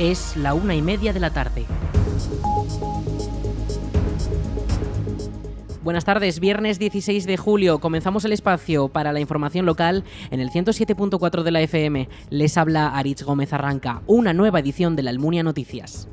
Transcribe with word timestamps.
Es 0.00 0.34
la 0.34 0.54
una 0.54 0.74
y 0.74 0.80
media 0.80 1.12
de 1.12 1.20
la 1.20 1.28
tarde. 1.28 1.66
Buenas 5.84 6.06
tardes, 6.06 6.40
viernes 6.40 6.78
16 6.78 7.26
de 7.26 7.36
julio. 7.36 7.80
Comenzamos 7.80 8.24
el 8.24 8.32
espacio 8.32 8.88
para 8.88 9.12
la 9.12 9.20
información 9.20 9.66
local 9.66 10.04
en 10.30 10.40
el 10.40 10.48
107.4 10.48 11.42
de 11.42 11.50
la 11.50 11.60
FM. 11.60 12.08
Les 12.30 12.56
habla 12.56 12.96
Aritz 12.96 13.22
Gómez 13.24 13.52
Arranca, 13.52 14.00
una 14.06 14.32
nueva 14.32 14.60
edición 14.60 14.96
de 14.96 15.02
la 15.02 15.10
Almunia 15.10 15.42
Noticias. 15.42 16.08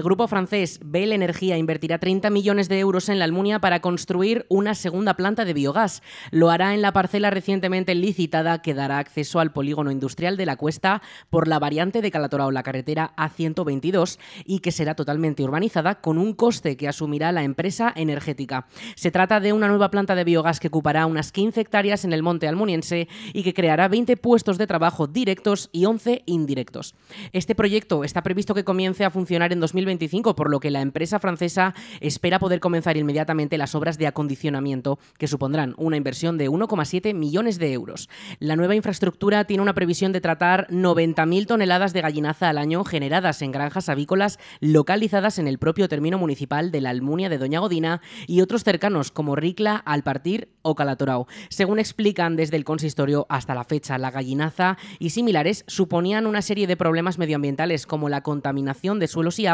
El 0.00 0.04
grupo 0.04 0.28
francés 0.28 0.80
Bell 0.82 1.12
Energía 1.12 1.58
invertirá 1.58 1.98
30 1.98 2.30
millones 2.30 2.70
de 2.70 2.78
euros 2.78 3.10
en 3.10 3.18
la 3.18 3.26
Almunia 3.26 3.58
para 3.58 3.80
construir 3.80 4.46
una 4.48 4.74
segunda 4.74 5.12
planta 5.12 5.44
de 5.44 5.52
biogás. 5.52 6.02
Lo 6.30 6.48
hará 6.48 6.72
en 6.72 6.80
la 6.80 6.94
parcela 6.94 7.28
recientemente 7.28 7.94
licitada 7.94 8.62
que 8.62 8.72
dará 8.72 8.98
acceso 8.98 9.40
al 9.40 9.52
polígono 9.52 9.90
industrial 9.90 10.38
de 10.38 10.46
la 10.46 10.56
Cuesta 10.56 11.02
por 11.28 11.48
la 11.48 11.58
variante 11.58 12.00
de 12.00 12.10
Calatorao, 12.10 12.50
la 12.50 12.62
carretera 12.62 13.12
A122, 13.18 14.18
y 14.46 14.60
que 14.60 14.72
será 14.72 14.94
totalmente 14.94 15.42
urbanizada 15.42 15.96
con 15.96 16.16
un 16.16 16.32
coste 16.32 16.78
que 16.78 16.88
asumirá 16.88 17.30
la 17.30 17.42
empresa 17.42 17.92
energética. 17.94 18.68
Se 18.94 19.10
trata 19.10 19.38
de 19.38 19.52
una 19.52 19.68
nueva 19.68 19.90
planta 19.90 20.14
de 20.14 20.24
biogás 20.24 20.60
que 20.60 20.68
ocupará 20.68 21.04
unas 21.04 21.30
15 21.30 21.60
hectáreas 21.60 22.06
en 22.06 22.14
el 22.14 22.22
monte 22.22 22.48
almuniense 22.48 23.06
y 23.34 23.42
que 23.42 23.52
creará 23.52 23.88
20 23.88 24.16
puestos 24.16 24.56
de 24.56 24.66
trabajo 24.66 25.08
directos 25.08 25.68
y 25.72 25.84
11 25.84 26.22
indirectos. 26.24 26.94
Este 27.34 27.54
proyecto 27.54 28.02
está 28.02 28.22
previsto 28.22 28.54
que 28.54 28.64
comience 28.64 29.04
a 29.04 29.10
funcionar 29.10 29.52
en 29.52 29.60
2020 29.60 29.89
2025, 29.90 30.36
por 30.36 30.50
lo 30.50 30.60
que 30.60 30.70
la 30.70 30.80
empresa 30.80 31.18
francesa 31.18 31.74
espera 32.00 32.38
poder 32.38 32.60
comenzar 32.60 32.96
inmediatamente 32.96 33.58
las 33.58 33.74
obras 33.74 33.98
de 33.98 34.06
acondicionamiento, 34.06 34.98
que 35.18 35.26
supondrán 35.26 35.74
una 35.78 35.96
inversión 35.96 36.38
de 36.38 36.48
1,7 36.48 37.14
millones 37.14 37.58
de 37.58 37.72
euros. 37.72 38.08
La 38.38 38.56
nueva 38.56 38.76
infraestructura 38.76 39.44
tiene 39.44 39.62
una 39.62 39.74
previsión 39.74 40.12
de 40.12 40.20
tratar 40.20 40.68
90.000 40.68 41.46
toneladas 41.46 41.92
de 41.92 42.02
gallinaza 42.02 42.48
al 42.48 42.58
año 42.58 42.84
generadas 42.84 43.42
en 43.42 43.52
granjas 43.52 43.88
avícolas 43.88 44.38
localizadas 44.60 45.38
en 45.38 45.48
el 45.48 45.58
propio 45.58 45.88
término 45.88 46.18
municipal 46.18 46.70
de 46.70 46.80
la 46.80 46.90
Almunia 46.90 47.28
de 47.28 47.38
Doña 47.38 47.60
Godina 47.60 48.00
y 48.26 48.40
otros 48.40 48.62
cercanos 48.62 49.10
como 49.10 49.34
Ricla, 49.34 49.76
Alpartir 49.76 50.48
o 50.62 50.74
Calatorao. 50.74 51.26
Según 51.48 51.78
explican 51.78 52.36
desde 52.36 52.56
el 52.56 52.64
consistorio 52.64 53.26
hasta 53.28 53.54
la 53.54 53.64
fecha, 53.64 53.98
la 53.98 54.10
gallinaza 54.10 54.78
y 54.98 55.10
similares 55.10 55.64
suponían 55.66 56.26
una 56.26 56.42
serie 56.42 56.66
de 56.66 56.76
problemas 56.76 57.18
medioambientales 57.18 57.86
como 57.86 58.08
la 58.08 58.22
contaminación 58.22 58.98
de 58.98 59.08
suelos 59.08 59.38
y 59.38 59.46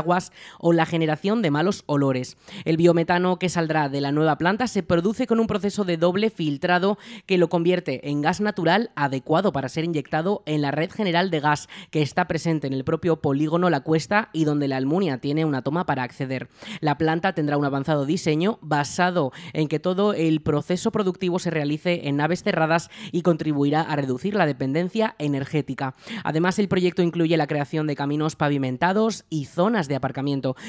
o 0.58 0.72
la 0.72 0.86
generación 0.86 1.42
de 1.42 1.50
malos 1.50 1.84
olores. 1.86 2.36
El 2.64 2.77
biometano 2.77 3.38
que 3.38 3.48
saldrá 3.48 3.88
de 3.88 4.00
la 4.00 4.12
nueva 4.12 4.38
planta 4.38 4.66
se 4.66 4.83
produce 4.83 5.27
con 5.27 5.41
un 5.41 5.46
proceso 5.46 5.84
de 5.84 5.96
doble 5.96 6.30
filtrado 6.30 6.98
que 7.27 7.38
lo 7.38 7.48
convierte 7.48 8.10
en 8.10 8.22
gas 8.22 8.41
natural 8.41 8.91
adecuado 8.94 9.52
para 9.52 9.68
ser 9.68 9.84
inyectado 9.84 10.42
en 10.46 10.62
la 10.62 10.70
red 10.70 10.91
general 10.91 11.30
de 11.30 11.41
gas 11.41 11.68
que 11.91 12.02
está 12.02 12.27
presente 12.27 12.66
en 12.66 12.72
el 12.72 12.84
propio 12.84 13.20
polígono 13.20 13.70
La 13.70 13.80
Cuesta 13.80 14.30
y 14.33 14.44
donde 14.44 14.68
la 14.68 14.77
Almunia 14.77 15.18
tiene 15.18 15.44
una 15.44 15.62
toma 15.62 15.86
para 15.86 16.02
acceder. 16.02 16.48
La 16.80 16.98
planta 16.98 17.34
tendrá 17.34 17.56
un 17.56 17.64
avanzado 17.64 18.06
diseño 18.06 18.58
basado 18.62 19.33
en 19.52 19.68
que 19.68 19.80
todo 19.80 20.14
el 20.14 20.40
proceso 20.40 20.90
productivo 20.90 21.38
se 21.38 21.50
realice 21.50 22.08
en 22.08 22.16
naves 22.16 22.42
cerradas 22.42 22.90
y 23.12 23.22
contribuirá 23.22 23.83
a 23.83 23.96
reducir 23.96 24.34
la 24.34 24.46
dependencia 24.46 25.14
energética. 25.18 25.94
Además, 26.24 26.58
el 26.58 26.68
proyecto 26.68 27.02
incluye 27.02 27.36
la 27.36 27.46
creación 27.46 27.86
de 27.86 27.96
caminos 27.96 28.36
pavimentados 28.36 29.24
y 29.30 29.46
zonas 29.46 29.88
de 29.88 29.96
aparcamiento, 29.96 30.16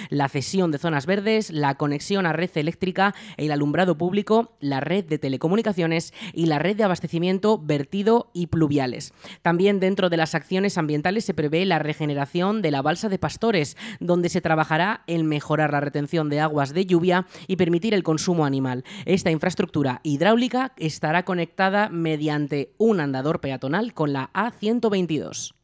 la 0.10 0.30
cesión 0.30 0.72
de 0.72 0.78
zonas 0.78 1.06
verdes, 1.06 1.52
la 1.52 1.76
conexión 1.76 2.26
a 2.26 2.34
red 2.34 2.50
eléctrica, 2.56 3.16
el 3.38 3.52
alumbrado 3.52 3.98
público, 3.98 4.56
la 4.60 4.80
red 4.80 5.06
de 5.06 5.20
telecomunicaciones 5.20 6.14
y 6.34 6.48
la 6.48 6.60
red 6.60 6.76
de 6.76 6.84
abastecimiento, 6.84 7.58
vertido 7.58 8.30
y 8.34 8.48
pluviales. 8.48 9.14
También 9.42 9.80
dentro 9.80 10.10
de 10.10 10.18
las 10.18 10.36
acciones 10.36 10.78
ambientales 10.78 11.26
se 11.26 11.34
prevé 11.34 11.66
la 11.66 11.80
regeneración 11.80 12.62
de 12.62 12.72
la 12.72 12.82
balsa 12.82 13.10
de 13.10 13.20
Pastores, 13.20 13.78
donde 14.00 14.30
se 14.30 14.42
trabajará 14.42 15.04
en 15.08 15.26
mejorar 15.26 15.72
la 15.72 15.80
retención 15.80 16.30
de 16.30 16.40
aguas 16.40 16.74
de 16.74 16.86
lluvia 16.86 17.28
y 17.48 17.56
permitir 17.56 17.94
el 17.94 18.04
consumo 18.04 18.46
animal. 18.46 18.84
Esta 19.06 19.32
infraestructura 19.32 20.02
hidráulica 20.04 20.74
estará 20.78 21.24
conectada 21.26 21.90
mediante 21.90 22.74
un 22.78 23.00
andador 23.00 23.42
peatonal 23.42 23.94
con 23.94 24.14
la 24.14 24.32
A122. 24.34 25.57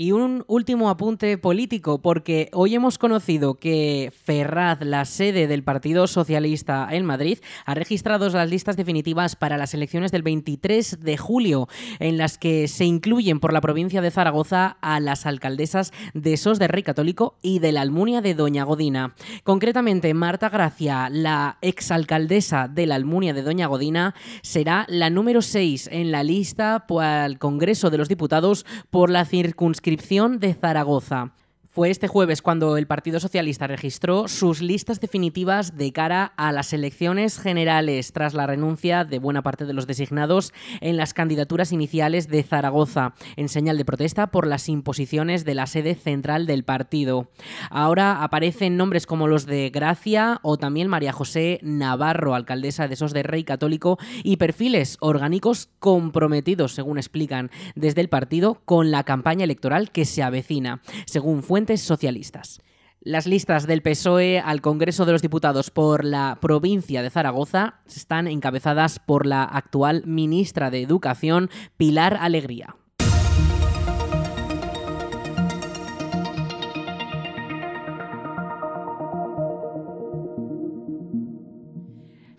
Y 0.00 0.12
un 0.12 0.44
último 0.46 0.90
apunte 0.90 1.38
político, 1.38 2.00
porque 2.00 2.50
hoy 2.52 2.72
hemos 2.76 2.98
conocido 2.98 3.54
que 3.54 4.12
Ferraz, 4.22 4.78
la 4.80 5.04
sede 5.04 5.48
del 5.48 5.64
Partido 5.64 6.06
Socialista 6.06 6.86
en 6.88 7.04
Madrid, 7.04 7.40
ha 7.66 7.74
registrado 7.74 8.28
las 8.28 8.48
listas 8.48 8.76
definitivas 8.76 9.34
para 9.34 9.58
las 9.58 9.74
elecciones 9.74 10.12
del 10.12 10.22
23 10.22 11.00
de 11.00 11.16
julio, 11.16 11.66
en 11.98 12.16
las 12.16 12.38
que 12.38 12.68
se 12.68 12.84
incluyen 12.84 13.40
por 13.40 13.52
la 13.52 13.60
provincia 13.60 14.00
de 14.00 14.12
Zaragoza 14.12 14.76
a 14.82 15.00
las 15.00 15.26
alcaldesas 15.26 15.92
de 16.14 16.36
Sos 16.36 16.60
de 16.60 16.68
Rey 16.68 16.84
Católico 16.84 17.36
y 17.42 17.58
de 17.58 17.72
la 17.72 17.80
Almunia 17.80 18.20
de 18.20 18.34
Doña 18.34 18.62
Godina. 18.62 19.16
Concretamente, 19.42 20.14
Marta 20.14 20.48
Gracia, 20.48 21.08
la 21.10 21.58
exalcaldesa 21.60 22.68
de 22.68 22.86
la 22.86 22.94
Almunia 22.94 23.34
de 23.34 23.42
Doña 23.42 23.66
Godina, 23.66 24.14
será 24.42 24.86
la 24.88 25.10
número 25.10 25.42
6 25.42 25.88
en 25.90 26.12
la 26.12 26.22
lista 26.22 26.86
al 27.00 27.38
Congreso 27.40 27.90
de 27.90 27.98
los 27.98 28.08
Diputados 28.08 28.64
por 28.90 29.10
la 29.10 29.24
circunscripción 29.24 29.87
de 29.96 30.54
Zaragoza. 30.60 31.32
Fue 31.78 31.90
este 31.90 32.08
jueves 32.08 32.42
cuando 32.42 32.76
el 32.76 32.88
Partido 32.88 33.20
Socialista 33.20 33.68
registró 33.68 34.26
sus 34.26 34.60
listas 34.60 35.00
definitivas 35.00 35.76
de 35.76 35.92
cara 35.92 36.32
a 36.36 36.50
las 36.50 36.72
elecciones 36.72 37.38
generales 37.38 38.12
tras 38.12 38.34
la 38.34 38.48
renuncia 38.48 39.04
de 39.04 39.20
buena 39.20 39.42
parte 39.42 39.64
de 39.64 39.74
los 39.74 39.86
designados 39.86 40.52
en 40.80 40.96
las 40.96 41.14
candidaturas 41.14 41.70
iniciales 41.70 42.26
de 42.26 42.42
Zaragoza, 42.42 43.14
en 43.36 43.48
señal 43.48 43.78
de 43.78 43.84
protesta 43.84 44.32
por 44.32 44.48
las 44.48 44.68
imposiciones 44.68 45.44
de 45.44 45.54
la 45.54 45.68
sede 45.68 45.94
central 45.94 46.46
del 46.46 46.64
partido. 46.64 47.30
Ahora 47.70 48.24
aparecen 48.24 48.76
nombres 48.76 49.06
como 49.06 49.28
los 49.28 49.46
de 49.46 49.70
Gracia 49.70 50.40
o 50.42 50.56
también 50.56 50.88
María 50.88 51.12
José 51.12 51.60
Navarro, 51.62 52.34
alcaldesa 52.34 52.88
de 52.88 52.96
Sos 52.96 53.12
de 53.12 53.22
Rey 53.22 53.44
Católico, 53.44 53.98
y 54.24 54.38
perfiles 54.38 54.96
orgánicos 54.98 55.68
comprometidos, 55.78 56.72
según 56.72 56.98
explican 56.98 57.52
desde 57.76 58.00
el 58.00 58.08
partido, 58.08 58.62
con 58.64 58.90
la 58.90 59.04
campaña 59.04 59.44
electoral 59.44 59.92
que 59.92 60.06
se 60.06 60.24
avecina. 60.24 60.82
Según 61.06 61.44
fuentes 61.44 61.67
socialistas. 61.76 62.60
Las 63.00 63.26
listas 63.26 63.66
del 63.66 63.82
PSOE 63.82 64.40
al 64.40 64.60
Congreso 64.60 65.06
de 65.06 65.12
los 65.12 65.22
Diputados 65.22 65.70
por 65.70 66.04
la 66.04 66.38
provincia 66.40 67.02
de 67.02 67.10
Zaragoza 67.10 67.80
están 67.86 68.26
encabezadas 68.26 68.98
por 68.98 69.24
la 69.24 69.44
actual 69.44 70.02
ministra 70.04 70.70
de 70.70 70.82
Educación, 70.82 71.48
Pilar 71.76 72.16
Alegría. 72.20 72.74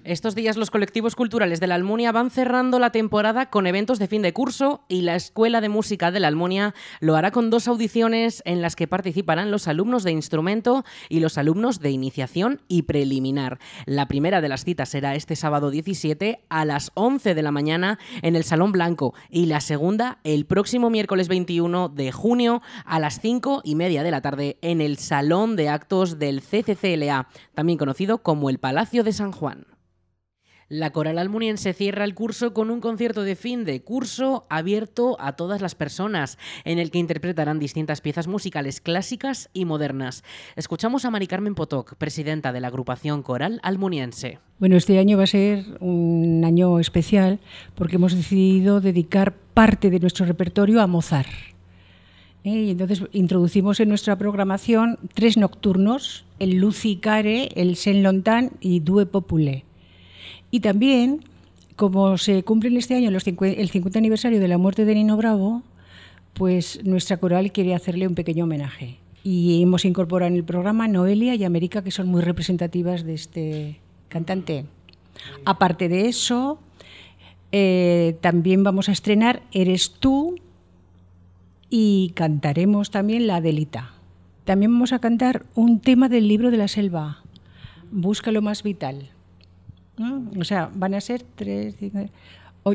Estos 0.10 0.34
días 0.34 0.58
los 0.58 0.72
colectivos 0.72 1.16
culturales 1.16 1.60
de 1.60 1.68
la 1.68 1.76
Almunia 1.76 2.12
van 2.12 2.32
cerrando 2.32 2.80
la 2.80 2.92
temporada 2.92 3.52
con 3.52 3.68
eventos 3.68 4.00
de 4.00 4.08
fin 4.08 4.24
de 4.24 4.34
curso 4.34 4.84
y 4.88 5.04
la 5.04 5.16
Escuela 5.16 5.62
de 5.62 5.70
Música 5.70 6.10
de 6.10 6.20
la 6.20 6.30
Almunia 6.30 6.74
lo 7.00 7.16
hará 7.16 7.30
con 7.30 7.52
dos 7.52 7.68
audiciones 7.68 8.42
en 8.46 8.60
las 8.60 8.76
que 8.76 8.88
participarán 8.88 9.52
los 9.52 9.68
alumnos 9.68 10.04
de 10.04 10.12
instrumento 10.12 10.84
y 11.10 11.20
los 11.20 11.38
alumnos 11.38 11.80
de 11.80 11.92
iniciación 11.92 12.60
y 12.68 12.82
preliminar. 12.82 13.60
La 13.86 14.08
primera 14.08 14.42
de 14.42 14.50
las 14.50 14.66
citas 14.66 14.90
será 14.90 15.14
este 15.14 15.36
sábado 15.36 15.70
17 15.70 16.44
a 16.50 16.66
las 16.66 16.90
11 16.96 17.36
de 17.36 17.44
la 17.44 17.52
mañana 17.52 18.00
en 18.24 18.36
el 18.36 18.44
Salón 18.44 18.72
Blanco 18.72 19.14
y 19.30 19.46
la 19.46 19.62
segunda 19.62 20.18
el 20.24 20.48
próximo 20.48 20.90
miércoles 20.90 21.28
21 21.28 21.88
de 21.88 22.12
junio 22.12 22.64
a 22.84 23.00
las 23.00 23.20
5 23.22 23.62
y 23.64 23.76
media 23.76 24.02
de 24.02 24.10
la 24.10 24.22
tarde 24.22 24.58
en 24.64 24.82
el 24.82 24.98
Salón 24.98 25.56
de 25.56 25.70
Actos 25.70 26.18
del 26.18 26.42
CCCLA, 26.42 27.28
también 27.54 27.78
conocido 27.78 28.24
como 28.24 28.50
el 28.50 28.58
Palacio 28.58 29.04
de 29.04 29.14
San 29.14 29.32
Juan. 29.32 29.68
La 30.72 30.92
Coral 30.92 31.18
Almuniense 31.18 31.74
cierra 31.74 32.04
el 32.04 32.14
curso 32.14 32.54
con 32.54 32.70
un 32.70 32.80
concierto 32.80 33.24
de 33.24 33.36
fin 33.36 33.66
de 33.66 33.82
curso 33.82 34.46
abierto 34.52 35.18
a 35.20 35.34
todas 35.34 35.62
las 35.62 35.74
personas, 35.74 36.38
en 36.64 36.78
el 36.78 36.92
que 36.92 37.00
interpretarán 37.00 37.58
distintas 37.58 38.02
piezas 38.02 38.28
musicales 38.28 38.80
clásicas 38.80 39.50
y 39.52 39.66
modernas. 39.66 40.24
Escuchamos 40.56 41.06
a 41.06 41.10
Mari 41.10 41.26
Carmen 41.26 41.56
Potoc, 41.56 41.96
presidenta 41.96 42.54
de 42.54 42.62
la 42.62 42.68
agrupación 42.68 43.24
Coral 43.24 43.60
Almuniense. 43.64 44.38
Bueno, 44.60 44.78
este 44.78 45.00
año 45.00 45.18
va 45.18 45.24
a 45.24 45.28
ser 45.28 45.66
un 45.80 46.44
año 46.46 46.80
especial 46.80 47.40
porque 47.74 47.96
hemos 47.96 48.16
decidido 48.16 48.80
dedicar 48.80 49.34
parte 49.56 49.90
de 49.90 50.00
nuestro 50.00 50.28
repertorio 50.28 50.82
a 50.82 50.88
Mozart. 50.88 51.32
¿eh? 52.44 52.50
Y 52.50 52.70
entonces 52.70 53.02
introducimos 53.12 53.80
en 53.80 53.90
nuestra 53.90 54.20
programación 54.20 55.00
tres 55.16 55.36
nocturnos, 55.36 56.26
el 56.38 56.58
Lucy 56.58 56.98
Care, 56.98 57.50
el 57.56 57.76
Saint 57.76 58.04
Lontan 58.04 58.52
y 58.62 58.82
Due 58.82 59.08
Popule. 59.08 59.66
Y 60.52 60.62
también, 60.62 61.22
como 61.76 62.18
se 62.18 62.44
cumple 62.44 62.78
este 62.78 62.96
año 62.96 63.10
el 63.10 63.70
50 63.70 64.00
aniversario 64.00 64.40
de 64.40 64.48
la 64.48 64.58
muerte 64.58 64.86
de 64.86 64.96
Nino 64.96 65.18
Bravo, 65.18 65.64
pues 66.34 66.84
nuestra 66.84 67.18
coral 67.18 67.52
quiere 67.52 67.76
hacerle 67.76 68.08
un 68.08 68.16
pequeño 68.16 68.46
homenaje. 68.46 68.98
Y 69.24 69.62
hemos 69.62 69.86
incorporado 69.86 70.32
en 70.32 70.36
el 70.36 70.44
programa 70.44 70.88
Noelia 70.88 71.36
y 71.36 71.44
América, 71.44 71.84
que 71.84 71.92
son 71.92 72.08
muy 72.08 72.22
representativas 72.22 73.04
de 73.04 73.14
este 73.14 73.80
cantante. 74.08 74.66
Aparte 75.46 75.90
de 75.90 76.08
eso, 76.08 76.60
eh, 77.52 78.18
también 78.22 78.64
vamos 78.64 78.90
a 78.90 78.92
estrenar 78.92 79.42
Eres 79.52 79.92
tú 80.00 80.36
y 81.70 82.14
cantaremos 82.16 82.92
también 82.92 83.28
La 83.28 83.42
Delita. 83.42 83.92
También 84.46 84.72
vamos 84.72 84.94
a 84.94 85.00
cantar 85.00 85.46
un 85.56 85.80
tema 85.80 86.10
del 86.10 86.28
libro 86.28 86.52
de 86.52 86.58
la 86.58 86.68
selva, 86.68 87.24
Busca 87.92 88.32
lo 88.32 88.42
más 88.42 88.62
vital. 88.64 89.10
O 90.38 90.44
sea, 90.44 90.70
van 90.74 90.94
a 90.94 91.02
ser 91.02 91.24
tres, 91.36 91.76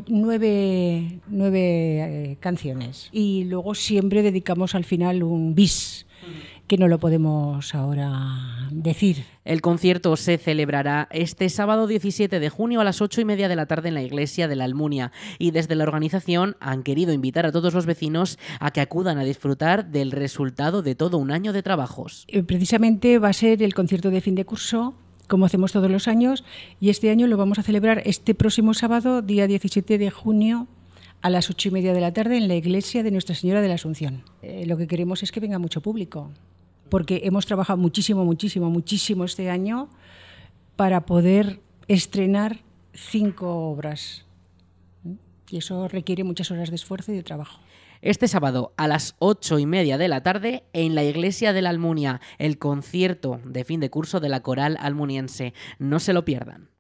nueve, 0.08 1.20
eh, 1.30 2.36
canciones. 2.40 3.08
Y 3.12 3.44
luego 3.44 3.74
siempre 3.74 4.22
dedicamos 4.22 4.74
al 4.74 4.84
final 4.84 5.22
un 5.22 5.54
bis 5.54 6.06
que 6.66 6.78
no 6.78 6.88
lo 6.88 6.98
podemos 6.98 7.74
ahora 7.74 8.68
decir. 8.70 9.24
El 9.44 9.60
concierto 9.60 10.16
se 10.16 10.38
celebrará 10.38 11.08
este 11.10 11.48
sábado 11.50 11.86
17 11.86 12.40
de 12.40 12.48
junio 12.48 12.80
a 12.80 12.84
las 12.84 13.02
8 13.02 13.20
y 13.20 13.24
media 13.24 13.48
de 13.48 13.56
la 13.56 13.66
tarde 13.66 13.88
en 13.88 13.94
la 13.94 14.02
iglesia 14.02 14.48
de 14.48 14.56
la 14.56 14.64
Almunia 14.64 15.12
y 15.38 15.50
desde 15.50 15.74
la 15.74 15.84
organización 15.84 16.56
han 16.60 16.82
querido 16.82 17.12
invitar 17.12 17.44
a 17.44 17.52
todos 17.52 17.74
los 17.74 17.84
vecinos 17.84 18.38
a 18.60 18.70
que 18.70 18.80
acudan 18.80 19.18
a 19.18 19.24
disfrutar 19.24 19.90
del 19.90 20.10
resultado 20.10 20.82
de 20.82 20.94
todo 20.94 21.18
un 21.18 21.30
año 21.30 21.52
de 21.52 21.62
trabajos. 21.62 22.24
Eh, 22.28 22.42
precisamente 22.42 23.18
va 23.18 23.28
a 23.28 23.34
ser 23.34 23.62
el 23.62 23.74
concierto 23.74 24.10
de 24.10 24.22
fin 24.22 24.34
de 24.34 24.46
curso 24.46 24.94
como 25.28 25.46
hacemos 25.46 25.72
todos 25.72 25.90
los 25.90 26.08
años, 26.08 26.44
y 26.80 26.90
este 26.90 27.10
año 27.10 27.26
lo 27.26 27.36
vamos 27.36 27.58
a 27.58 27.62
celebrar 27.62 28.02
este 28.04 28.34
próximo 28.34 28.74
sábado, 28.74 29.22
día 29.22 29.46
17 29.46 29.98
de 29.98 30.10
junio, 30.10 30.66
a 31.22 31.30
las 31.30 31.48
ocho 31.48 31.68
y 31.68 31.72
media 31.72 31.94
de 31.94 32.00
la 32.00 32.12
tarde 32.12 32.36
en 32.36 32.48
la 32.48 32.54
iglesia 32.54 33.02
de 33.02 33.10
Nuestra 33.10 33.34
Señora 33.34 33.62
de 33.62 33.68
la 33.68 33.74
Asunción. 33.74 34.24
Eh, 34.42 34.66
lo 34.66 34.76
que 34.76 34.86
queremos 34.86 35.22
es 35.22 35.32
que 35.32 35.40
venga 35.40 35.58
mucho 35.58 35.80
público, 35.80 36.30
porque 36.90 37.22
hemos 37.24 37.46
trabajado 37.46 37.78
muchísimo, 37.78 38.24
muchísimo, 38.24 38.68
muchísimo 38.68 39.24
este 39.24 39.48
año 39.48 39.88
para 40.76 41.06
poder 41.06 41.60
estrenar 41.88 42.60
cinco 42.92 43.70
obras. 43.70 44.26
Y 45.50 45.58
eso 45.58 45.88
requiere 45.88 46.24
muchas 46.24 46.50
horas 46.50 46.70
de 46.70 46.76
esfuerzo 46.76 47.12
y 47.12 47.16
de 47.16 47.22
trabajo. 47.22 47.63
Este 48.04 48.28
sábado 48.28 48.74
a 48.76 48.86
las 48.86 49.16
ocho 49.18 49.58
y 49.58 49.64
media 49.64 49.96
de 49.96 50.08
la 50.08 50.22
tarde 50.22 50.64
en 50.74 50.94
la 50.94 51.02
iglesia 51.04 51.54
de 51.54 51.62
la 51.62 51.70
Almunia, 51.70 52.20
el 52.36 52.58
concierto 52.58 53.40
de 53.46 53.64
fin 53.64 53.80
de 53.80 53.88
curso 53.88 54.20
de 54.20 54.28
la 54.28 54.42
coral 54.42 54.76
almuniense. 54.78 55.54
No 55.78 55.98
se 55.98 56.12
lo 56.12 56.22
pierdan. 56.22 56.73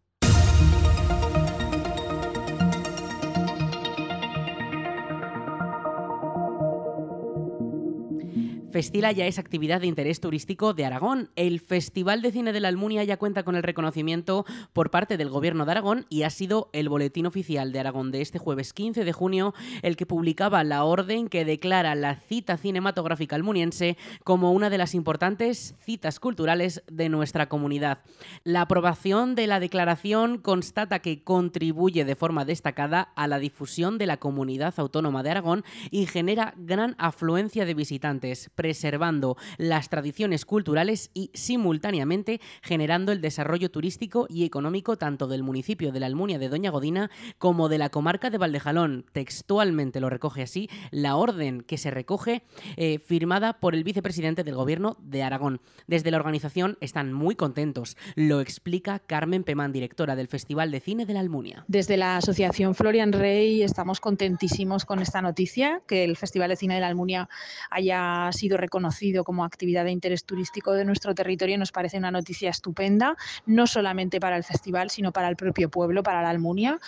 Festila 8.74 9.12
ya 9.12 9.26
es 9.26 9.38
actividad 9.38 9.80
de 9.80 9.86
interés 9.86 10.18
turístico 10.18 10.74
de 10.74 10.84
Aragón. 10.84 11.30
El 11.36 11.60
Festival 11.60 12.22
de 12.22 12.32
Cine 12.32 12.52
de 12.52 12.58
la 12.58 12.66
Almunia 12.66 13.04
ya 13.04 13.18
cuenta 13.18 13.44
con 13.44 13.54
el 13.54 13.62
reconocimiento 13.62 14.44
por 14.72 14.90
parte 14.90 15.16
del 15.16 15.30
Gobierno 15.30 15.64
de 15.64 15.70
Aragón 15.70 16.06
y 16.08 16.24
ha 16.24 16.30
sido 16.30 16.70
el 16.72 16.88
boletín 16.88 17.26
oficial 17.26 17.70
de 17.70 17.78
Aragón 17.78 18.10
de 18.10 18.20
este 18.20 18.40
jueves 18.40 18.72
15 18.72 19.04
de 19.04 19.12
junio 19.12 19.54
el 19.82 19.96
que 19.96 20.06
publicaba 20.06 20.64
la 20.64 20.82
orden 20.82 21.28
que 21.28 21.44
declara 21.44 21.94
la 21.94 22.16
cita 22.16 22.56
cinematográfica 22.56 23.36
almuniense 23.36 23.96
como 24.24 24.50
una 24.50 24.70
de 24.70 24.78
las 24.78 24.96
importantes 24.96 25.76
citas 25.78 26.18
culturales 26.18 26.82
de 26.90 27.08
nuestra 27.08 27.48
comunidad. 27.48 28.00
La 28.42 28.62
aprobación 28.62 29.36
de 29.36 29.46
la 29.46 29.60
declaración 29.60 30.38
constata 30.38 30.98
que 30.98 31.22
contribuye 31.22 32.04
de 32.04 32.16
forma 32.16 32.44
destacada 32.44 33.12
a 33.14 33.28
la 33.28 33.38
difusión 33.38 33.98
de 33.98 34.06
la 34.06 34.16
comunidad 34.16 34.74
autónoma 34.78 35.22
de 35.22 35.30
Aragón 35.30 35.64
y 35.92 36.06
genera 36.06 36.54
gran 36.56 36.96
afluencia 36.98 37.66
de 37.66 37.74
visitantes 37.74 38.50
preservando 38.64 39.36
las 39.58 39.90
tradiciones 39.90 40.46
culturales 40.46 41.10
y 41.12 41.30
simultáneamente 41.34 42.40
generando 42.62 43.12
el 43.12 43.20
desarrollo 43.20 43.70
turístico 43.70 44.26
y 44.30 44.46
económico 44.46 44.96
tanto 44.96 45.26
del 45.26 45.42
municipio 45.42 45.92
de 45.92 46.00
la 46.00 46.06
Almunia 46.06 46.38
de 46.38 46.48
Doña 46.48 46.70
Godina 46.70 47.10
como 47.36 47.68
de 47.68 47.76
la 47.76 47.90
comarca 47.90 48.30
de 48.30 48.38
Valdejalón. 48.38 49.04
Textualmente 49.12 50.00
lo 50.00 50.08
recoge 50.08 50.40
así 50.40 50.70
la 50.90 51.16
orden 51.16 51.60
que 51.60 51.76
se 51.76 51.90
recoge 51.90 52.42
eh, 52.78 53.00
firmada 53.00 53.60
por 53.60 53.74
el 53.74 53.84
vicepresidente 53.84 54.44
del 54.44 54.54
gobierno 54.54 54.96
de 54.98 55.22
Aragón. 55.22 55.60
Desde 55.86 56.10
la 56.10 56.16
organización 56.16 56.78
están 56.80 57.12
muy 57.12 57.36
contentos. 57.36 57.98
Lo 58.14 58.40
explica 58.40 58.98
Carmen 58.98 59.44
Pemán, 59.44 59.72
directora 59.72 60.16
del 60.16 60.28
Festival 60.28 60.70
de 60.70 60.80
Cine 60.80 61.04
de 61.04 61.12
la 61.12 61.20
Almunia. 61.20 61.66
Desde 61.68 61.98
la 61.98 62.16
Asociación 62.16 62.74
Florian 62.74 63.12
Rey 63.12 63.62
estamos 63.62 64.00
contentísimos 64.00 64.86
con 64.86 65.00
esta 65.00 65.20
noticia, 65.20 65.82
que 65.86 66.02
el 66.04 66.16
Festival 66.16 66.48
de 66.48 66.56
Cine 66.56 66.76
de 66.76 66.80
la 66.80 66.86
Almunia 66.86 67.28
haya 67.70 68.30
sido 68.32 68.53
reconocido 68.56 69.24
como 69.24 69.44
actividad 69.44 69.84
de 69.84 69.90
interés 69.90 70.24
turístico 70.24 70.72
de 70.72 70.84
nuestro 70.84 71.14
territorio 71.14 71.58
nos 71.58 71.72
parece 71.72 71.98
una 71.98 72.10
noticia 72.10 72.50
estupenda, 72.50 73.16
no 73.46 73.66
solamente 73.66 74.20
para 74.20 74.36
el 74.36 74.44
festival, 74.44 74.90
sino 74.90 75.12
para 75.12 75.28
el 75.28 75.36
propio 75.36 75.70
pueblo, 75.70 76.02
para 76.02 76.22
la 76.22 76.30
Almunia. 76.30 76.78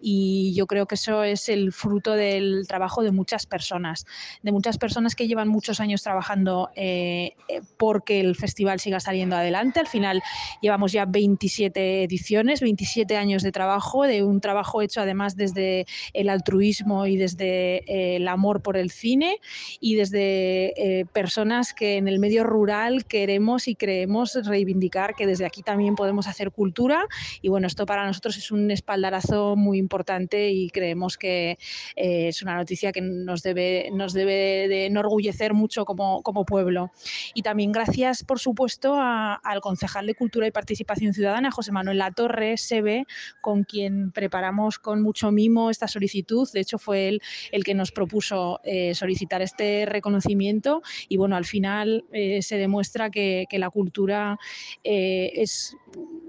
Y 0.00 0.52
yo 0.54 0.66
creo 0.66 0.86
que 0.86 0.96
eso 0.96 1.24
es 1.24 1.48
el 1.48 1.72
fruto 1.72 2.12
del 2.12 2.66
trabajo 2.66 3.02
de 3.02 3.12
muchas 3.12 3.46
personas, 3.46 4.06
de 4.42 4.52
muchas 4.52 4.78
personas 4.78 5.14
que 5.14 5.26
llevan 5.26 5.48
muchos 5.48 5.80
años 5.80 6.02
trabajando 6.02 6.70
eh, 6.76 7.34
porque 7.76 8.20
el 8.20 8.36
festival 8.36 8.80
siga 8.80 9.00
saliendo 9.00 9.36
adelante. 9.36 9.80
Al 9.80 9.86
final 9.86 10.22
llevamos 10.60 10.92
ya 10.92 11.04
27 11.04 12.04
ediciones, 12.04 12.60
27 12.60 13.16
años 13.16 13.42
de 13.42 13.52
trabajo, 13.52 14.04
de 14.04 14.22
un 14.22 14.40
trabajo 14.40 14.82
hecho 14.82 15.00
además 15.00 15.36
desde 15.36 15.86
el 16.12 16.28
altruismo 16.28 17.06
y 17.06 17.16
desde 17.16 17.78
eh, 17.86 18.16
el 18.16 18.28
amor 18.28 18.62
por 18.62 18.76
el 18.76 18.90
cine 18.90 19.38
y 19.80 19.94
desde 19.96 21.00
eh, 21.00 21.06
personas 21.12 21.74
que 21.74 21.96
en 21.96 22.08
el 22.08 22.18
medio 22.18 22.44
rural 22.44 23.04
queremos 23.04 23.68
y 23.68 23.74
creemos 23.74 24.38
reivindicar 24.44 25.14
que 25.14 25.26
desde 25.26 25.46
aquí 25.46 25.62
también 25.62 25.94
podemos 25.94 26.26
hacer 26.26 26.50
cultura 26.50 27.06
y 27.40 27.48
bueno, 27.48 27.66
esto 27.66 27.86
para 27.86 28.06
nosotros 28.06 28.36
es 28.36 28.50
un 28.50 28.70
espaldarazo 28.70 29.56
muy 29.56 29.78
importante 29.78 30.50
y 30.50 30.70
creemos 30.70 31.16
que 31.16 31.58
eh, 31.96 32.28
es 32.28 32.42
una 32.42 32.56
noticia 32.56 32.92
que 32.92 33.00
nos 33.00 33.42
debe, 33.42 33.90
nos 33.92 34.12
debe 34.12 34.68
de 34.68 34.86
enorgullecer 34.86 35.54
mucho 35.54 35.84
como, 35.84 36.22
como 36.22 36.44
pueblo. 36.44 36.92
Y 37.34 37.42
también 37.42 37.72
gracias, 37.72 38.24
por 38.24 38.38
supuesto, 38.38 38.96
al 38.98 39.60
concejal 39.60 40.06
de 40.06 40.14
Cultura 40.14 40.46
y 40.46 40.50
Participación 40.50 41.12
Ciudadana, 41.12 41.50
José 41.50 41.72
Manuel 41.72 41.98
Latorre, 41.98 42.56
SEBE, 42.56 43.06
con 43.40 43.64
quien 43.64 44.12
preparamos 44.12 44.78
con 44.78 45.02
mucho 45.02 45.30
mimo 45.30 45.70
esta 45.70 45.88
solicitud. 45.88 46.48
De 46.52 46.60
hecho, 46.60 46.78
fue 46.78 47.08
él 47.08 47.22
el 47.50 47.64
que 47.64 47.74
nos 47.74 47.92
propuso 47.92 48.60
eh, 48.64 48.94
solicitar 48.94 49.42
este 49.42 49.86
reconocimiento 49.86 50.82
y 51.08 51.16
bueno, 51.16 51.36
al 51.36 51.44
final 51.44 52.04
eh, 52.12 52.42
se 52.42 52.56
demuestra 52.56 53.10
que, 53.10 53.46
la 53.52 53.70
cultura 53.70 54.38
eh, 54.82 55.30
es 55.36 55.76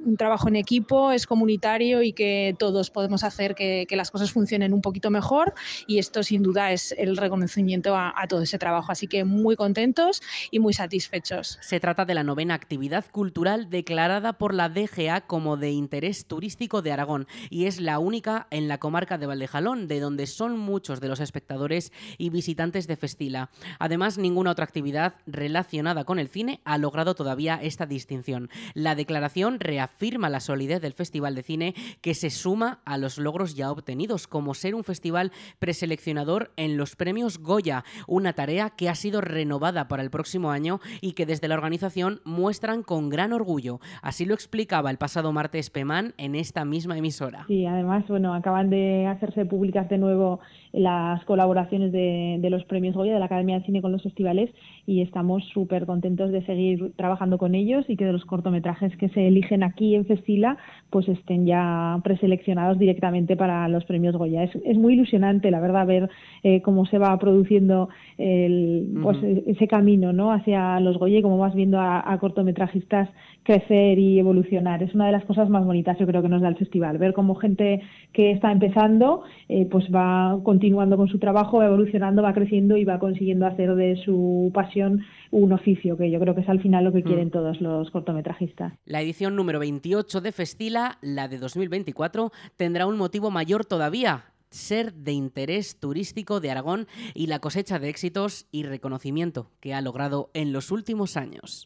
un 0.06 0.18
trabajo 0.18 0.48
en 0.48 0.56
equipo, 0.56 1.12
es 1.12 1.26
comunitario 1.26 2.02
y 2.02 2.14
que 2.14 2.56
todos 2.60 2.90
podemos 2.90 3.24
hacer 3.24 3.56
que, 3.56 3.88
las 3.94 4.10
cosas 4.10 4.32
funcionen 4.32 4.74
un 4.74 4.82
poquito 4.82 5.12
mejor 5.12 5.54
y 5.86 6.00
esto 6.00 6.24
sin 6.24 6.42
duda 6.42 6.72
es 6.72 6.96
el 6.98 7.16
reconocimiento 7.16 7.96
a, 7.96 8.14
todo 8.28 8.42
ese 8.42 8.58
trabajo. 8.58 8.92
Así 8.92 9.08
que 9.08 9.24
muy 9.24 9.56
contentos 9.56 10.22
y 10.50 10.58
muy 10.58 10.74
satisfechos. 10.74 11.60
Se 11.62 11.80
trata 11.80 12.06
de 12.06 12.16
la 12.16 12.24
novena 12.24 12.56
actividad 12.56 13.06
cultural 13.12 13.70
declarada 13.70 14.34
por 14.34 14.56
la 14.56 14.70
DGA 14.70 15.22
como 15.28 15.58
de 15.58 15.72
interés 15.72 16.26
turístico 16.26 16.82
de 16.82 16.92
Aragón 16.92 17.28
y 17.52 17.66
es 17.66 17.80
la 17.80 18.00
única 18.00 18.48
en 18.50 18.68
la 18.68 18.80
comarca 18.80 19.20
de 19.20 19.28
Valdejalón, 19.28 19.88
de 19.88 20.00
donde 20.00 20.26
son 20.26 20.58
muchos 20.58 21.00
de 21.00 21.08
los 21.08 21.20
espectadores 21.20 21.92
y 22.18 22.32
visitantes 22.32 22.88
de 22.88 22.98
Festila. 22.98 23.52
Además, 23.78 24.18
ninguna 24.18 24.52
otra 24.52 24.66
actividad 24.66 25.16
relacionada 25.28 26.04
con 26.04 26.18
el 26.18 26.30
cine 26.30 26.62
ha 26.66 26.80
logrado 26.80 27.14
todavía 27.14 27.60
esta 27.62 27.86
distinción. 27.86 28.50
La 28.74 28.96
declaración 28.96 29.60
reafirma 29.60 29.93
la 30.30 30.40
solidez 30.40 30.82
del 30.82 30.94
Festival 30.94 31.36
de 31.36 31.44
Cine 31.44 31.74
que 32.02 32.14
se 32.14 32.30
suma 32.30 32.80
a 32.86 32.98
los 32.98 33.18
logros 33.18 33.56
ya 33.56 33.72
obtenidos, 33.72 34.28
como 34.28 34.54
ser 34.54 34.76
un 34.76 34.84
festival 34.84 35.32
preseleccionador 35.60 36.52
en 36.58 36.78
los 36.78 36.96
premios 36.96 37.40
Goya, 37.40 37.84
una 38.08 38.34
tarea 38.34 38.72
que 38.72 38.90
ha 38.90 38.96
sido 38.96 39.22
renovada 39.22 39.88
para 39.88 40.04
el 40.04 40.10
próximo 40.10 40.52
año 40.52 40.80
y 41.02 41.14
que 41.14 41.26
desde 41.26 41.48
la 41.48 41.56
organización 41.56 42.20
muestran 42.26 42.84
con 42.84 43.10
gran 43.10 43.34
orgullo. 43.34 43.80
Así 44.02 44.26
lo 44.26 44.34
explicaba 44.34 44.92
el 44.92 44.98
pasado 44.98 45.32
martes 45.32 45.70
Pemán 45.70 46.14
en 46.18 46.36
esta 46.36 46.66
misma 46.66 46.98
emisora. 46.98 47.46
Sí, 47.48 47.66
además, 47.66 48.06
bueno, 48.08 48.34
acaban 48.34 48.70
de 48.70 49.08
hacerse 49.08 49.46
públicas 49.46 49.88
de 49.90 49.98
nuevo 49.98 50.40
las 50.72 51.24
colaboraciones 51.26 51.92
de, 51.92 52.38
de 52.40 52.50
los 52.50 52.66
premios 52.66 52.96
Goya 52.96 53.14
de 53.14 53.20
la 53.20 53.26
Academia 53.26 53.60
de 53.60 53.66
Cine 53.66 53.82
con 53.82 53.92
los 53.92 54.02
festivales 54.02 54.50
y 54.86 55.02
estamos 55.02 55.44
súper 55.54 55.86
contentos 55.86 56.32
de 56.32 56.44
seguir 56.46 56.94
trabajando 56.96 57.38
con 57.38 57.56
ellos 57.56 57.86
y 57.88 57.96
que 57.96 58.06
de 58.06 58.14
los 58.14 58.26
cortometrajes 58.26 58.96
que 58.98 59.10
se 59.10 59.28
eligen 59.28 59.64
aquí 59.64 59.83
aquí 59.84 59.96
en 59.96 60.06
Festila 60.06 60.58
pues 60.94 61.10
estén 61.10 61.48
ya 61.48 62.00
preseleccionados 62.04 62.78
directamente 62.78 63.36
para 63.36 63.68
los 63.68 63.84
premios 63.84 64.16
Goya. 64.16 64.44
Es, 64.44 64.78
muy 64.78 64.94
ilusionante, 64.94 65.50
la 65.50 65.60
verdad, 65.60 65.88
ver 65.88 66.08
eh, 66.44 66.62
cómo 66.62 66.86
se 66.86 67.00
va 67.00 67.18
produciendo 67.18 67.90
el, 68.20 69.00
pues, 69.02 69.18
ese 69.24 69.68
camino 69.68 70.14
¿no? 70.14 70.32
hacia 70.32 70.80
los 70.80 71.00
Goya 71.00 71.18
y 71.18 71.22
cómo 71.24 71.40
vas 71.40 71.56
viendo 71.56 71.80
a, 71.82 72.16
cortometrajistas 72.20 73.10
crecer 73.42 73.98
y 73.98 74.20
evolucionar. 74.20 74.84
Es 74.84 74.94
una 74.94 75.08
de 75.08 75.14
las 75.14 75.26
cosas 75.26 75.50
más 75.50 75.66
bonitas, 75.66 75.98
yo 75.98 76.06
creo, 76.06 76.22
que 76.22 76.30
nos 76.30 76.44
da 76.44 76.48
el 76.48 76.58
festival. 76.58 77.00
Ver 77.00 77.14
cómo 77.14 77.34
gente 77.34 77.82
que 78.14 78.30
está 78.30 78.52
empezando 78.52 79.24
eh, 79.50 79.68
pues 79.70 79.86
va 79.94 80.40
continuando 80.44 80.96
con 80.96 81.08
su 81.08 81.18
trabajo, 81.18 81.58
va 81.58 81.66
evolucionando, 81.66 82.22
va 82.22 82.36
creciendo 82.36 82.78
y 82.78 82.86
va 82.86 83.00
consiguiendo 83.00 83.48
hacer 83.48 83.74
de 83.74 83.96
su 84.06 84.52
pasión 84.54 85.02
un 85.32 85.52
oficio, 85.52 85.98
que 85.98 86.12
yo 86.12 86.20
creo 86.20 86.36
que 86.36 86.42
es 86.42 86.50
al 86.50 86.62
final 86.62 86.84
lo 86.84 86.94
que 86.94 87.00
mm. 87.00 87.04
quieren 87.04 87.32
todos 87.32 87.60
los 87.60 87.90
cortometrajistas. 87.90 88.74
La 88.86 89.02
edición 89.02 89.36
número 89.36 89.60
28 89.74 90.22
de 90.22 90.32
Festila, 90.32 91.00
la 91.02 91.28
de 91.28 91.40
2024, 91.40 92.32
tendrá 92.58 92.86
un 92.86 92.96
motivo 92.96 93.32
mayor 93.32 93.66
todavía, 93.66 94.32
ser 94.52 94.94
de 94.94 95.14
interés 95.14 95.80
turístico 95.80 96.40
de 96.40 96.52
Aragón 96.52 96.88
y 97.16 97.26
la 97.26 97.40
cosecha 97.40 97.80
de 97.80 97.90
éxitos 97.90 98.46
y 98.52 98.64
reconocimiento 98.64 99.50
que 99.60 99.74
ha 99.74 99.82
logrado 99.82 100.30
en 100.36 100.54
los 100.54 100.70
últimos 100.70 101.18
años. 101.18 101.66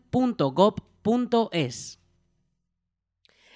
.gov.es. 0.09 2.00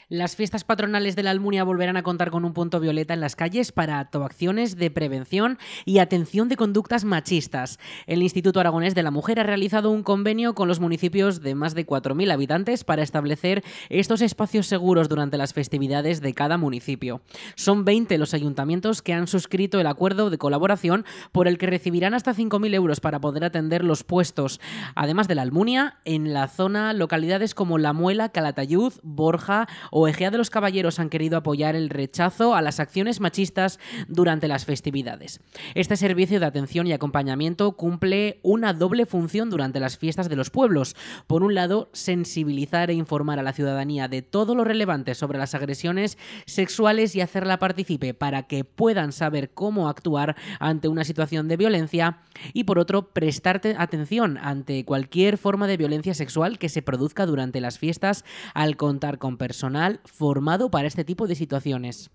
Las 0.08 0.36
fiestas 0.36 0.64
patronales 0.64 1.16
de 1.16 1.24
la 1.24 1.32
Almunia 1.32 1.64
volverán 1.64 1.98
a 1.98 2.04
contar 2.04 2.30
con 2.30 2.46
un 2.46 2.54
punto 2.54 2.80
violeta 2.80 3.16
en 3.16 3.22
las 3.22 3.36
calles 3.36 3.72
para 3.72 3.98
actuaciones 3.98 4.76
de 4.76 4.92
prevención 4.92 5.58
y 5.84 5.98
atención 5.98 6.48
de 6.48 6.58
conductas 6.58 7.06
machistas. 7.06 7.80
El 8.06 8.22
Instituto 8.22 8.60
Aragonés 8.60 8.94
de 8.94 9.02
la 9.02 9.10
Mujer 9.10 9.40
ha 9.40 9.44
realizado 9.44 9.90
un 9.90 10.04
convenio 10.04 10.54
con 10.54 10.68
los 10.68 10.80
municipios 10.80 11.42
de 11.42 11.56
más 11.56 11.74
de 11.74 11.88
4.000 11.88 12.32
habitantes 12.32 12.84
para 12.84 13.02
establecer 13.02 13.64
estos 13.90 14.22
espacios 14.22 14.68
seguros 14.68 15.10
durante 15.10 15.40
las 15.40 15.54
festividades 15.54 16.22
de 16.22 16.36
cada 16.36 16.60
municipio. 16.60 17.22
Son 17.56 17.84
20 17.84 18.20
los 18.20 18.36
ayuntamientos 18.36 19.02
que 19.02 19.14
han 19.14 19.26
suscrito 19.26 19.80
el 19.80 19.88
acuerdo 19.88 20.30
de 20.30 20.38
colaboración 20.38 21.04
por 21.32 21.48
el 21.48 21.58
que 21.58 21.66
recibirán 21.66 22.14
hasta 22.14 22.36
5.000 22.36 22.76
euros 22.76 23.00
para 23.00 23.20
poder 23.20 23.44
atender 23.44 23.84
los 23.84 24.04
puestos, 24.04 24.62
además 24.94 25.28
de 25.28 25.34
la 25.34 25.42
Almunia, 25.42 25.98
en 26.06 26.32
la 26.32 26.48
zona 26.48 26.94
localidades 26.94 27.56
como 27.56 27.80
La 27.80 27.92
Muela, 27.92 28.30
Calatayud, 28.30 28.94
Borja 29.02 29.68
o 29.98 30.10
Egea 30.10 30.30
de 30.30 30.38
los 30.38 30.50
Caballeros 30.50 31.00
han 31.00 31.10
querido 31.10 31.38
apoyar 31.38 31.74
el 31.74 31.90
rechazo 31.90 32.54
a 32.54 32.62
las 32.62 32.82
acciones 32.82 33.22
machistas 33.22 33.80
durante 34.10 34.50
las 34.50 34.66
festividades. 34.66 35.40
Este 35.74 35.96
servicio 35.96 36.42
de 36.42 36.46
atención 36.46 36.86
y 36.86 36.92
acompañamiento 36.92 37.78
cumple 37.78 38.42
una 38.44 38.74
doble 38.74 39.06
función 39.06 39.50
durante 39.50 39.80
las 39.80 39.98
fiestas 39.98 40.28
de 40.28 40.36
los 40.36 40.50
pueblos. 40.50 40.98
Por 41.28 41.44
un 41.44 41.56
lado, 41.56 41.90
sensibilizar 41.94 42.90
e 42.90 42.94
informar 42.94 43.40
a 43.40 43.44
la 43.44 43.54
ciudadanía 43.54 44.10
de 44.10 44.22
todo 44.22 44.54
lo 44.54 44.66
relevante 44.66 45.16
sobre 45.16 45.40
las 45.40 45.56
agresiones 45.56 46.18
sexuales 46.46 47.16
y 47.16 47.22
hacerla 47.22 47.58
participe 47.58 48.14
para 48.14 48.48
que 48.48 48.66
puedan 48.66 49.14
saber 49.14 49.52
cómo 49.52 49.88
actuar 49.88 50.36
ante 50.60 50.90
una 50.90 51.06
situación 51.06 51.48
de 51.48 51.56
violencia 51.56 52.18
y 52.52 52.66
por 52.66 52.80
otro, 52.80 53.14
prestarte 53.14 53.76
atención 53.78 54.38
ante 54.40 54.84
cualquier 54.84 55.38
forma 55.38 55.68
de 55.68 55.78
violencia 55.78 56.14
sexual 56.14 56.60
que 56.60 56.68
se 56.68 56.82
produzca 56.82 57.26
durante 57.26 57.62
las 57.62 57.80
fiestas 57.80 58.26
al 58.54 58.76
contar 58.76 59.20
con 59.20 59.38
personal 59.38 59.85
formado 60.06 60.70
para 60.70 60.88
este 60.88 61.04
tipo 61.04 61.28
de 61.28 61.36
situaciones. 61.36 62.10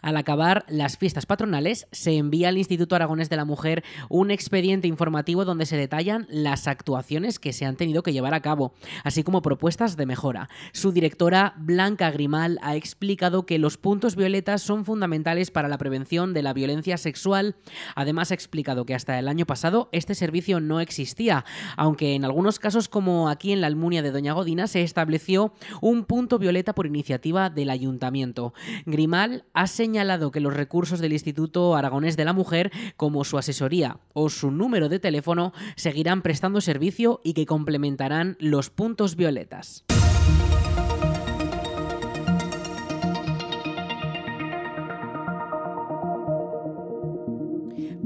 Al 0.00 0.16
acabar 0.16 0.64
las 0.68 0.96
fiestas 0.96 1.26
patronales, 1.26 1.86
se 1.92 2.16
envía 2.16 2.48
al 2.48 2.58
Instituto 2.58 2.96
Aragones 2.96 3.30
de 3.30 3.36
la 3.36 3.44
Mujer 3.44 3.84
un 4.08 4.30
expediente 4.30 4.88
informativo 4.88 5.44
donde 5.44 5.66
se 5.66 5.76
detallan 5.76 6.26
las 6.28 6.66
actuaciones 6.66 7.38
que 7.38 7.52
se 7.52 7.64
han 7.64 7.76
tenido 7.76 8.02
que 8.02 8.12
llevar 8.12 8.34
a 8.34 8.42
cabo, 8.42 8.74
así 9.04 9.22
como 9.22 9.42
propuestas 9.42 9.96
de 9.96 10.06
mejora. 10.06 10.48
Su 10.72 10.92
directora, 10.92 11.54
Blanca 11.56 12.10
Grimal, 12.10 12.58
ha 12.62 12.76
explicado 12.76 13.46
que 13.46 13.58
los 13.58 13.76
puntos 13.76 14.16
violetas 14.16 14.62
son 14.62 14.84
fundamentales 14.84 15.50
para 15.50 15.68
la 15.68 15.78
prevención 15.78 16.34
de 16.34 16.42
la 16.42 16.52
violencia 16.52 16.96
sexual. 16.96 17.56
Además, 17.94 18.30
ha 18.30 18.34
explicado 18.34 18.86
que 18.86 18.94
hasta 18.94 19.18
el 19.18 19.28
año 19.28 19.46
pasado 19.46 19.88
este 19.92 20.14
servicio 20.14 20.60
no 20.60 20.80
existía, 20.80 21.44
aunque 21.76 22.14
en 22.14 22.24
algunos 22.24 22.58
casos, 22.58 22.88
como 22.88 23.28
aquí 23.28 23.52
en 23.52 23.60
la 23.60 23.66
Almunia 23.66 24.02
de 24.02 24.10
Doña 24.10 24.32
Godina, 24.32 24.66
se 24.66 24.82
estableció 24.82 25.52
un 25.80 26.04
punto 26.04 26.38
violeta 26.38 26.74
por 26.74 26.86
iniciativa 26.86 27.50
del 27.50 27.70
ayuntamiento. 27.70 28.54
Grimal 28.86 29.44
ha 29.52 29.61
señalado 29.66 30.30
que 30.30 30.40
los 30.40 30.54
recursos 30.54 31.00
del 31.00 31.12
Instituto 31.12 31.76
Aragonés 31.76 32.16
de 32.16 32.24
la 32.24 32.32
Mujer, 32.32 32.70
como 32.96 33.24
su 33.24 33.38
asesoría 33.38 33.98
o 34.12 34.28
su 34.28 34.50
número 34.50 34.88
de 34.88 34.98
teléfono, 34.98 35.52
seguirán 35.76 36.22
prestando 36.22 36.60
servicio 36.60 37.20
y 37.24 37.34
que 37.34 37.46
complementarán 37.46 38.36
los 38.40 38.70
puntos 38.70 39.16
violetas. 39.16 39.84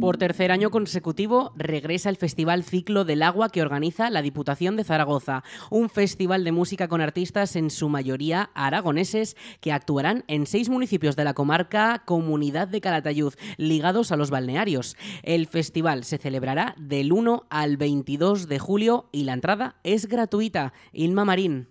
Por 0.06 0.18
tercer 0.18 0.52
año 0.52 0.70
consecutivo 0.70 1.52
regresa 1.56 2.10
el 2.10 2.16
Festival 2.16 2.62
Ciclo 2.62 3.04
del 3.04 3.24
Agua 3.24 3.48
que 3.48 3.60
organiza 3.60 4.08
la 4.08 4.22
Diputación 4.22 4.76
de 4.76 4.84
Zaragoza, 4.84 5.42
un 5.68 5.90
festival 5.90 6.44
de 6.44 6.52
música 6.52 6.86
con 6.86 7.00
artistas 7.00 7.56
en 7.56 7.70
su 7.70 7.88
mayoría 7.88 8.50
aragoneses 8.54 9.36
que 9.60 9.72
actuarán 9.72 10.22
en 10.28 10.46
seis 10.46 10.68
municipios 10.68 11.16
de 11.16 11.24
la 11.24 11.34
comarca 11.34 12.04
Comunidad 12.04 12.68
de 12.68 12.80
Calatayud, 12.80 13.34
ligados 13.56 14.12
a 14.12 14.16
los 14.16 14.30
balnearios. 14.30 14.96
El 15.24 15.48
festival 15.48 16.04
se 16.04 16.18
celebrará 16.18 16.76
del 16.78 17.12
1 17.12 17.42
al 17.50 17.76
22 17.76 18.46
de 18.46 18.60
julio 18.60 19.08
y 19.10 19.24
la 19.24 19.32
entrada 19.32 19.74
es 19.82 20.06
gratuita. 20.06 20.72
Ilma 20.92 21.24
Marín. 21.24 21.66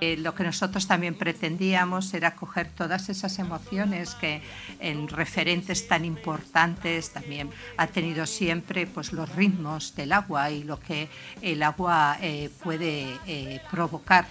Eh, 0.00 0.16
lo 0.16 0.34
que 0.34 0.42
nosotros 0.42 0.88
también 0.88 1.14
pretendíamos 1.14 2.12
era 2.12 2.34
coger 2.34 2.68
todas 2.68 3.08
esas 3.08 3.38
emociones 3.38 4.16
que 4.16 4.42
en 4.80 5.06
referentes 5.06 5.86
tan 5.86 6.04
importantes 6.04 7.12
también 7.12 7.50
ha 7.76 7.86
tenido 7.86 8.26
siempre 8.26 8.86
pues, 8.86 9.12
los 9.12 9.28
ritmos 9.36 9.94
del 9.94 10.12
agua 10.12 10.50
y 10.50 10.64
lo 10.64 10.80
que 10.80 11.08
el 11.40 11.62
agua 11.62 12.18
eh, 12.20 12.50
puede 12.62 13.16
eh, 13.26 13.60
provocar 13.70 14.26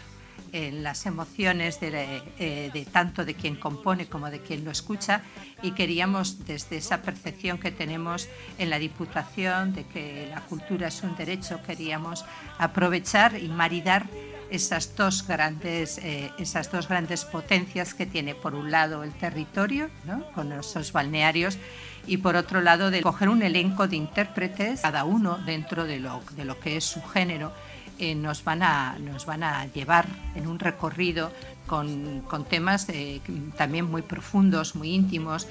en 0.51 0.84
las 0.84 1.05
emociones 1.05 1.79
de, 1.79 2.88
tanto 2.91 3.25
de 3.25 3.34
quien 3.36 3.55
compone 3.55 4.08
como 4.08 4.29
de 4.29 4.41
quien 4.41 4.65
lo 4.65 4.72
escucha 4.72 5.22
y 5.62 5.72
queríamos 5.72 6.46
desde 6.46 6.77
esa 6.77 7.01
percepción 7.01 7.58
que 7.58 7.72
tenemos 7.72 8.27
en 8.58 8.70
la 8.70 8.79
Diputación 8.79 9.74
de 9.74 9.86
que 9.86 10.27
la 10.29 10.41
cultura 10.41 10.88
es 10.88 11.03
un 11.03 11.15
derecho, 11.15 11.62
queríamos 11.63 12.25
aprovechar 12.58 13.38
y 13.38 13.48
maridar 13.48 14.08
esas 14.51 14.96
dos 14.98 15.25
grandes, 15.25 15.98
eh, 16.00 16.29
esas 16.38 16.70
dos 16.70 16.88
grandes 16.88 17.24
potencias 17.24 17.93
que 17.93 18.05
tiene 18.05 18.36
por 18.36 18.53
un 18.53 18.70
lado 18.70 19.03
el 19.03 19.13
territorio, 19.13 19.89
con 20.36 20.51
esos 20.51 20.91
balnearios, 20.91 21.58
y 22.05 22.17
por 22.17 22.36
otro 22.36 22.62
lado 22.62 22.91
de 22.91 23.01
coger 23.01 23.29
un 23.29 23.43
elenco 23.43 23.88
de 23.88 23.96
intérpretes, 23.96 24.81
cada 24.81 25.05
uno 25.05 25.38
dentro 25.38 25.86
de 25.86 26.00
lo, 26.00 26.22
de 26.36 26.43
lo 26.43 26.60
que 26.60 26.77
es 26.77 26.84
su 26.84 27.01
género, 27.01 27.53
eh, 28.01 28.15
nos, 28.15 28.43
van 28.43 28.63
a, 28.63 28.98
nos 29.00 29.25
van 29.25 29.43
a 29.43 29.65
llevar 29.67 30.08
en 30.36 30.48
un 30.48 30.60
recorrido 30.60 31.31
con, 31.67 32.22
con 32.22 32.43
temas 32.43 32.89
eh, 32.89 33.22
también 33.55 33.89
muy 33.89 34.01
profundos, 34.01 34.75
muy 34.75 34.93
íntimos, 34.93 35.48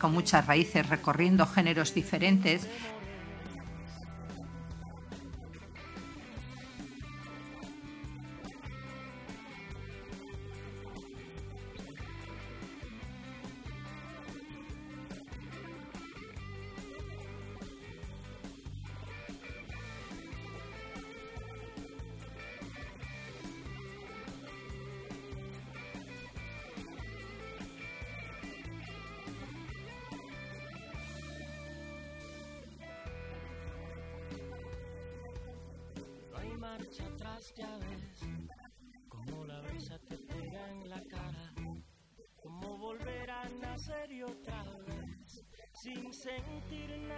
con 0.00 0.12
muchas 0.12 0.46
raíces, 0.46 0.88
recorriendo 0.88 1.46
géneros 1.46 1.94
diferentes, 1.94 2.66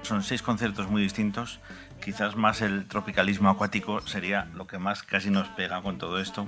Son 0.02 0.22
seis 0.22 0.42
conciertos 0.42 0.88
muy 0.88 1.02
distintos. 1.02 1.60
Quizás 2.02 2.36
más 2.36 2.62
el 2.62 2.86
tropicalismo 2.86 3.48
acuático 3.48 4.00
sería 4.00 4.46
lo 4.54 4.66
que 4.66 4.78
más 4.78 5.02
casi 5.02 5.30
nos 5.30 5.48
pega 5.48 5.82
con 5.82 5.98
todo 5.98 6.18
esto. 6.18 6.46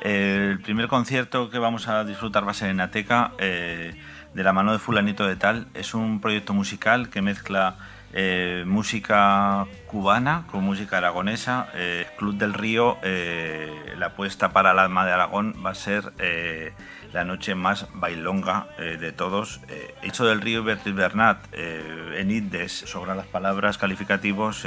El 0.00 0.60
primer 0.60 0.88
concierto 0.88 1.50
que 1.50 1.58
vamos 1.58 1.88
a 1.88 2.04
disfrutar 2.04 2.46
va 2.46 2.52
a 2.52 2.54
ser 2.54 2.70
en 2.70 2.80
Ateca, 2.80 3.32
eh, 3.38 3.94
de 4.34 4.42
la 4.42 4.52
mano 4.52 4.72
de 4.72 4.78
Fulanito 4.78 5.26
de 5.26 5.36
Tal. 5.36 5.68
Es 5.74 5.94
un 5.94 6.20
proyecto 6.20 6.54
musical 6.54 7.08
que 7.08 7.22
mezcla 7.22 7.76
eh, 8.12 8.64
música 8.66 9.66
cubana 9.86 10.44
con 10.50 10.64
música 10.64 10.98
aragonesa. 10.98 11.68
Club 12.16 12.36
del 12.36 12.54
Río, 12.54 12.98
la 13.96 14.06
apuesta 14.06 14.50
para 14.50 14.72
el 14.72 14.78
alma 14.78 15.06
de 15.06 15.12
Aragón 15.12 15.54
va 15.64 15.70
a 15.70 15.74
ser 15.74 16.12
la 17.12 17.24
noche 17.24 17.54
más 17.54 17.86
bailonga 17.94 18.68
eh, 18.78 18.96
de 18.98 19.12
todos. 19.12 19.60
Eh, 19.68 19.94
hecho 20.02 20.26
del 20.26 20.40
río 20.40 20.62
Bertil 20.62 20.94
Bernat, 20.94 21.38
eh, 21.52 22.16
en 22.18 22.30
Indes, 22.30 22.72
sobran 22.72 23.16
las 23.16 23.26
palabras 23.26 23.78
calificativos, 23.78 24.66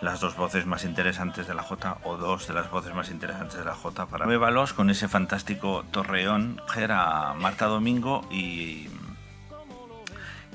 las 0.00 0.20
dos 0.20 0.36
voces 0.36 0.66
más 0.66 0.84
interesantes 0.84 1.46
de 1.46 1.54
la 1.54 1.62
Jota, 1.62 1.98
o 2.04 2.16
dos 2.16 2.46
de 2.46 2.54
las 2.54 2.70
voces 2.70 2.94
más 2.94 3.10
interesantes 3.10 3.58
de 3.58 3.64
la 3.64 3.74
Jota 3.74 4.06
para 4.06 4.26
Nuevalos, 4.26 4.72
con 4.72 4.90
ese 4.90 5.08
fantástico 5.08 5.84
torreón, 5.90 6.60
era 6.76 7.34
Marta 7.34 7.66
Domingo 7.66 8.26
y, 8.30 8.88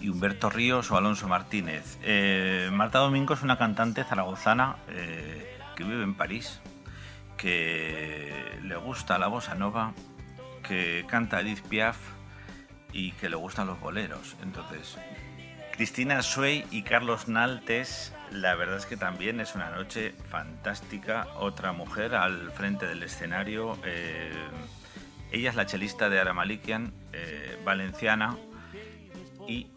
y 0.01 0.09
Humberto 0.09 0.49
Ríos 0.49 0.91
o 0.91 0.97
Alonso 0.97 1.27
Martínez. 1.27 1.97
Marta 2.71 2.99
Domingo 2.99 3.33
es 3.33 3.41
una 3.41 3.57
cantante 3.57 4.03
zaragozana 4.03 4.77
que 5.75 5.83
vive 5.83 6.03
en 6.03 6.15
París, 6.15 6.61
que 7.37 8.59
le 8.63 8.75
gusta 8.75 9.17
la 9.17 9.27
bossa 9.27 9.55
nova 9.55 9.93
que 10.63 11.05
canta 11.07 11.41
Edith 11.41 11.63
Piaf 11.63 11.97
y 12.93 13.11
que 13.13 13.29
le 13.29 13.35
gustan 13.35 13.67
los 13.67 13.79
boleros. 13.79 14.35
Entonces, 14.43 14.97
Cristina 15.71 16.21
Suey 16.21 16.65
y 16.71 16.83
Carlos 16.83 17.27
Naltes, 17.27 18.13
la 18.31 18.55
verdad 18.55 18.77
es 18.77 18.85
que 18.85 18.97
también 18.97 19.39
es 19.39 19.55
una 19.55 19.69
noche 19.69 20.13
fantástica. 20.29 21.27
Otra 21.37 21.71
mujer 21.71 22.15
al 22.15 22.51
frente 22.51 22.85
del 22.85 23.01
escenario. 23.03 23.79
Eh, 23.85 24.31
ella 25.31 25.49
es 25.49 25.55
la 25.55 25.65
chelista 25.65 26.09
de 26.09 26.19
Aramalikian, 26.19 26.93
eh, 27.13 27.59
valenciana 27.63 28.37
y 29.47 29.67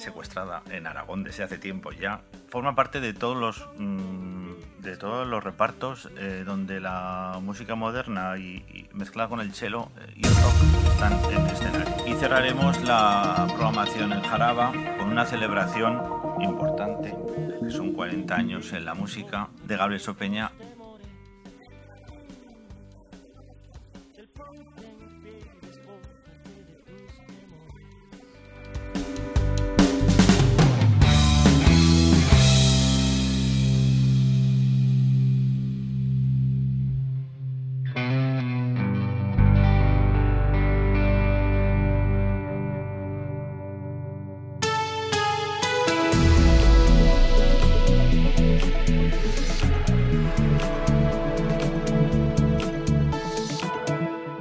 secuestrada 0.00 0.62
en 0.70 0.86
Aragón 0.86 1.22
desde 1.22 1.44
hace 1.44 1.58
tiempo 1.58 1.92
ya. 1.92 2.22
Forma 2.48 2.74
parte 2.74 3.00
de 3.00 3.12
todos 3.12 3.36
los 3.36 3.68
mm, 3.78 4.40
de 4.82 4.96
todos 4.96 5.26
los 5.26 5.44
repartos 5.44 6.08
eh, 6.16 6.42
donde 6.44 6.80
la 6.80 7.38
música 7.42 7.74
moderna 7.74 8.38
y, 8.38 8.88
mezclada 8.92 9.28
con 9.28 9.40
el 9.40 9.54
cello 9.54 9.88
eh, 9.98 10.14
y 10.16 10.26
el 10.26 10.34
rock 10.34 10.90
están 10.92 11.12
en 11.30 11.46
escenario. 11.46 11.94
Y 12.06 12.14
cerraremos 12.14 12.82
la 12.82 13.46
programación 13.48 14.12
en 14.12 14.22
Jaraba 14.22 14.72
con 14.98 15.08
una 15.08 15.26
celebración 15.26 16.02
importante, 16.40 17.14
que 17.62 17.70
son 17.70 17.92
40 17.92 18.34
años 18.34 18.72
en 18.72 18.84
la 18.84 18.94
música, 18.94 19.48
de 19.64 19.76
Gabriel 19.76 20.00
Sopeña 20.00 20.50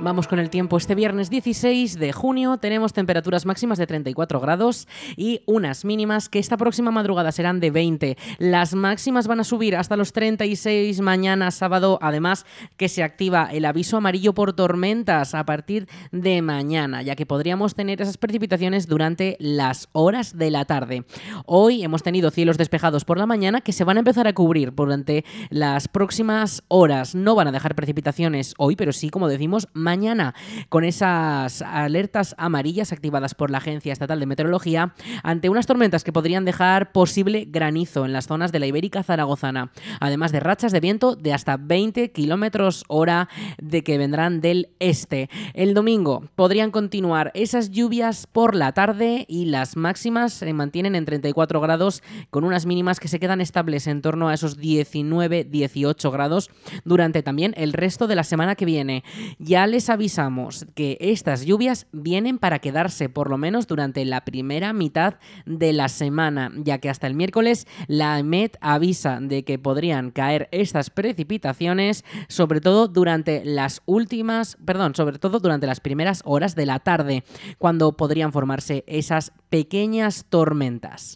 Vamos 0.01 0.29
con 0.29 0.39
el 0.39 0.49
tiempo. 0.49 0.77
Este 0.77 0.95
viernes 0.95 1.29
16 1.29 1.99
de 1.99 2.13
junio 2.13 2.55
tenemos 2.55 2.93
temperaturas 2.93 3.45
máximas 3.45 3.77
de 3.77 3.85
34 3.85 4.39
grados 4.39 4.87
y 5.17 5.41
unas 5.45 5.83
mínimas 5.83 6.29
que 6.29 6.39
esta 6.39 6.55
próxima 6.55 6.89
madrugada 6.89 7.33
serán 7.33 7.59
de 7.59 7.69
20. 7.69 8.17
Las 8.37 8.75
máximas 8.75 9.27
van 9.27 9.41
a 9.41 9.43
subir 9.43 9.75
hasta 9.75 9.97
los 9.97 10.13
36 10.13 11.01
mañana 11.01 11.51
sábado, 11.51 11.99
además 12.01 12.45
que 12.77 12.87
se 12.87 13.03
activa 13.03 13.49
el 13.51 13.65
aviso 13.65 13.97
amarillo 13.97 14.33
por 14.33 14.53
tormentas 14.53 15.35
a 15.35 15.45
partir 15.45 15.89
de 16.13 16.41
mañana, 16.41 17.01
ya 17.01 17.17
que 17.17 17.25
podríamos 17.25 17.75
tener 17.75 18.01
esas 18.01 18.17
precipitaciones 18.17 18.87
durante 18.87 19.35
las 19.41 19.89
horas 19.91 20.37
de 20.37 20.49
la 20.49 20.63
tarde. 20.63 21.03
Hoy 21.45 21.83
hemos 21.83 22.03
tenido 22.03 22.31
cielos 22.31 22.57
despejados 22.57 23.03
por 23.03 23.17
la 23.17 23.25
mañana 23.25 23.59
que 23.59 23.73
se 23.73 23.83
van 23.83 23.97
a 23.97 23.99
empezar 23.99 24.27
a 24.27 24.33
cubrir 24.33 24.73
durante 24.73 25.25
las 25.49 25.89
próximas 25.89 26.63
horas. 26.69 27.15
No 27.15 27.35
van 27.35 27.49
a 27.49 27.51
dejar 27.51 27.75
precipitaciones 27.75 28.53
hoy, 28.57 28.77
pero 28.77 28.93
sí, 28.93 29.09
como 29.09 29.27
decimos, 29.27 29.67
mañana 29.73 29.88
mañana 29.89 30.35
con 30.69 30.83
esas 30.83 31.63
alertas 31.63 32.35
amarillas 32.37 32.91
activadas 32.91 33.33
por 33.33 33.49
la 33.49 33.57
Agencia 33.57 33.91
Estatal 33.91 34.19
de 34.19 34.27
Meteorología 34.27 34.93
ante 35.23 35.49
unas 35.49 35.65
tormentas 35.65 36.03
que 36.03 36.13
podrían 36.13 36.45
dejar 36.45 36.91
posible 36.91 37.47
granizo 37.49 38.05
en 38.05 38.13
las 38.13 38.27
zonas 38.27 38.51
de 38.51 38.59
la 38.59 38.67
Ibérica 38.67 39.01
Zaragozana, 39.01 39.71
además 39.99 40.31
de 40.31 40.41
rachas 40.41 40.71
de 40.71 40.79
viento 40.79 41.15
de 41.15 41.33
hasta 41.33 41.57
20 41.57 42.11
kilómetros 42.11 42.83
hora 42.87 43.29
de 43.57 43.83
que 43.83 43.97
vendrán 43.97 44.41
del 44.41 44.69
este. 44.77 45.27
El 45.55 45.73
domingo 45.73 46.23
podrían 46.35 46.69
continuar 46.69 47.31
esas 47.33 47.71
lluvias 47.71 48.27
por 48.27 48.53
la 48.53 48.73
tarde 48.73 49.25
y 49.27 49.45
las 49.45 49.75
máximas 49.75 50.33
se 50.33 50.53
mantienen 50.53 50.93
en 50.93 51.05
34 51.05 51.61
grados 51.61 52.03
con 52.29 52.43
unas 52.43 52.67
mínimas 52.67 52.99
que 52.99 53.07
se 53.07 53.19
quedan 53.19 53.41
estables 53.41 53.87
en 53.87 54.03
torno 54.03 54.29
a 54.29 54.35
esos 54.35 54.59
19-18 54.59 56.11
grados 56.11 56.51
durante 56.85 57.23
también 57.23 57.55
el 57.57 57.73
resto 57.73 58.05
de 58.05 58.15
la 58.15 58.23
semana 58.23 58.53
que 58.53 58.65
viene. 58.65 59.03
Ya 59.39 59.65
les 59.65 59.78
les 59.79 59.89
avisamos 59.89 60.65
que 60.75 60.97
estas 60.99 61.45
lluvias 61.45 61.87
vienen 61.93 62.37
para 62.37 62.59
quedarse 62.59 63.07
por 63.07 63.29
lo 63.29 63.37
menos 63.37 63.65
durante 63.65 64.03
la 64.03 64.25
primera 64.25 64.73
mitad 64.73 65.13
de 65.45 65.71
la 65.71 65.87
semana, 65.87 66.51
ya 66.57 66.79
que 66.79 66.89
hasta 66.89 67.07
el 67.07 67.13
miércoles 67.13 67.65
la 67.87 68.19
EMET 68.19 68.57
avisa 68.59 69.19
de 69.21 69.45
que 69.45 69.57
podrían 69.57 70.11
caer 70.11 70.49
estas 70.51 70.89
precipitaciones, 70.89 72.03
sobre 72.27 72.59
todo 72.59 72.89
durante 72.89 73.45
las 73.45 73.81
últimas, 73.85 74.57
perdón, 74.65 74.95
sobre 74.95 75.17
todo 75.17 75.39
durante 75.39 75.65
las 75.65 75.79
primeras 75.79 76.23
horas 76.25 76.55
de 76.55 76.65
la 76.65 76.79
tarde, 76.79 77.23
cuando 77.57 77.95
podrían 77.95 78.33
formarse 78.33 78.83
esas 78.85 79.31
pequeñas 79.49 80.25
tormentas. 80.27 81.15